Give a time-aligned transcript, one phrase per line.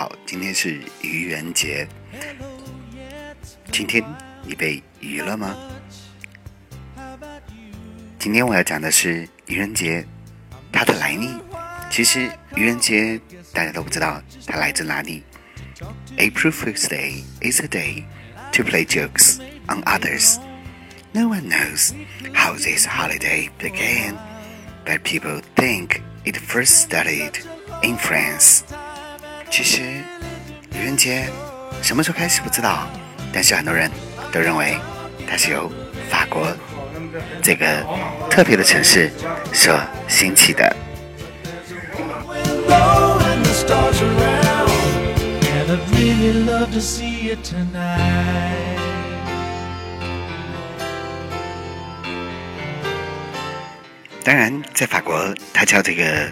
[0.00, 1.86] 好，今天是愚人节。
[3.72, 4.02] 今天
[4.44, 5.56] 你被愚了吗？
[8.18, 10.06] 今天我要讲的是愚人节，
[10.72, 11.30] 它的来历。
[11.90, 13.20] 其实愚人节
[13.52, 15.22] 大家都不知道它来自哪里。
[16.16, 18.04] April Fool's Day is a day
[18.52, 20.38] to play jokes on others.
[21.12, 21.92] No one knows
[22.34, 24.16] how this holiday began,
[24.84, 27.38] but people think it first started
[27.82, 28.62] in France.
[29.51, 29.81] 其实，
[30.73, 31.27] 愚人节
[31.81, 32.87] 什么时候开始不知道，
[33.33, 33.91] 但是很多人
[34.31, 34.77] 都认为
[35.29, 35.69] 它是由
[36.09, 36.47] 法国
[37.43, 37.85] 这个
[38.29, 39.11] 特别的城市
[39.53, 40.73] 所兴起的。
[54.23, 56.31] 当然，在法国，它叫这个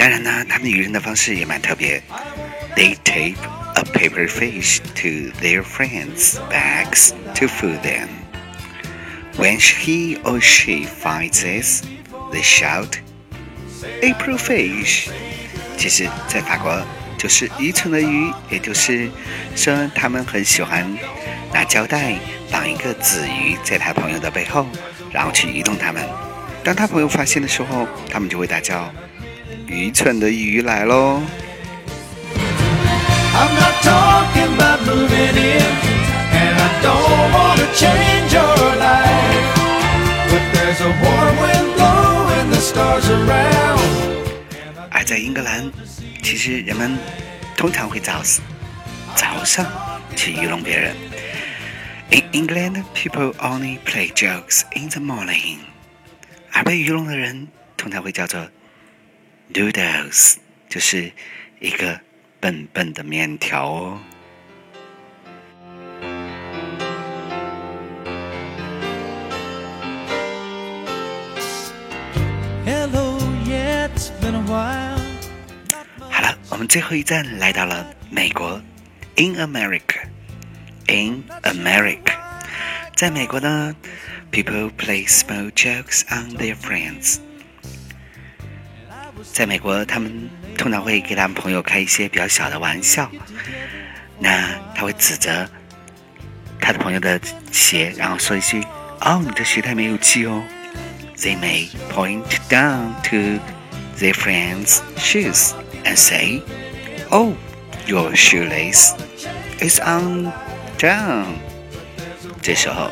[0.00, 2.02] 当然呢，他们愚人的方式也蛮特别。
[2.74, 3.36] They tape
[3.74, 8.08] a paper fish to their friends' bags to fool them.
[9.36, 11.82] When he or she finds this,
[12.32, 12.94] they shout,
[14.00, 15.10] "April fish!"
[15.76, 16.82] 其实，在法国
[17.18, 19.10] 就是愚蠢的鱼，也就是
[19.54, 20.96] 说，他们很喜欢
[21.52, 22.14] 拿胶带
[22.50, 24.66] 绑一个纸鱼在他朋友的背后，
[25.12, 26.02] 然后去移动他们。
[26.64, 28.90] 当他朋友发现的时候，他们就会大叫。
[29.70, 31.22] 愚蠢的鱼来喽！
[44.90, 45.70] 而在英格兰，
[46.20, 46.98] 其实人们
[47.56, 48.20] 通常会早
[49.14, 49.64] 早上
[50.16, 50.96] 去愚弄别人。
[52.10, 55.58] In England, people only play jokes in the morning。
[56.50, 58.48] 而被愚弄的人通常会叫做。
[59.52, 60.36] Noodles
[60.68, 61.12] 就是
[61.58, 62.00] 一个
[62.38, 64.00] 笨笨的面条哦。
[76.10, 78.60] 好了，我们最后一站来到了美国
[79.16, 82.14] ，In America，In America，
[82.94, 83.74] 在美国呢
[84.30, 87.18] ，people play small jokes on their friends。
[89.32, 93.10] 在美国，他们通常会给他们朋友开一些比较小的玩笑。
[94.18, 95.48] 那他会指着
[96.60, 97.20] 他的朋友的
[97.50, 98.62] 鞋，然后说一句
[99.00, 100.42] ：“哦，你的鞋太没有气哦。”
[101.16, 103.40] They may point down to
[103.98, 105.52] their friend's shoes
[105.84, 106.42] and say,
[107.10, 107.34] "Oh,
[107.86, 108.92] your shoelace
[109.60, 111.26] is undone."
[112.42, 112.90] 这时候，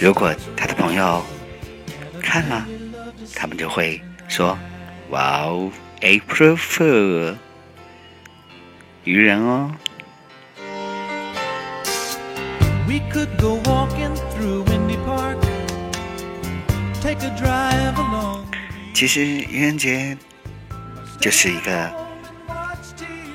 [0.00, 1.24] 如果他的朋友
[2.22, 2.66] 看了，
[3.34, 4.58] 他们就会说。
[5.12, 7.36] 哇哦，April Fool，
[9.04, 9.70] 愚人哦。
[18.94, 20.16] 其实愚人节
[21.20, 21.92] 就是一个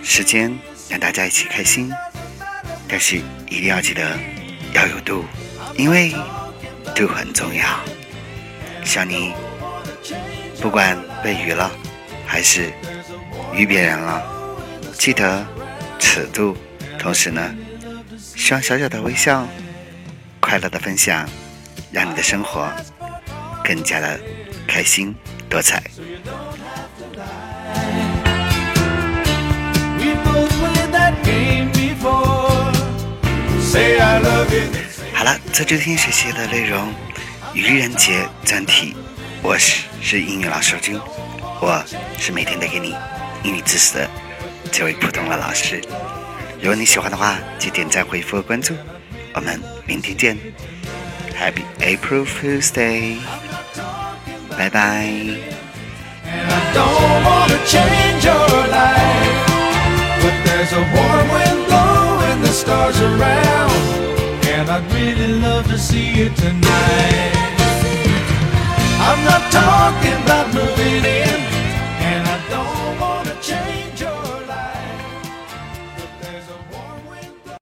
[0.02, 0.58] 时间
[0.90, 1.92] 让大家一起开心，
[2.88, 3.18] 但是
[3.48, 4.18] 一定要记得
[4.74, 5.24] 要有度，
[5.78, 6.12] 因为
[6.96, 7.64] 度很重要。
[8.84, 9.32] 想你。
[10.62, 11.72] 不管被愚了，
[12.26, 12.72] 还是
[13.54, 14.22] 愚别人了，
[14.98, 15.46] 记得
[16.00, 16.58] 尺度。
[17.00, 17.56] 同时呢，
[18.18, 19.48] 希望小小的微笑、
[20.40, 21.30] 快乐的分享，
[21.92, 22.68] 让你的生活
[23.64, 24.20] 更加的
[24.68, 25.16] 开心
[25.48, 25.82] 多彩。
[35.14, 36.94] 好了，这就是今天学习的内容，
[37.54, 38.96] 愚人节专题。
[39.42, 41.00] 我是是英语老师君，
[41.62, 41.84] 我
[42.18, 42.96] 是每天带给你
[43.44, 44.10] 英语知识的
[44.72, 45.82] 这位普通的老师。
[46.60, 48.74] 如果你喜欢的话，记点赞、回复和关注。
[49.34, 50.38] 我们明天见
[51.40, 53.18] ，Happy April Fool's Day，
[54.58, 55.12] 拜拜。
[69.28, 70.47] Not talking about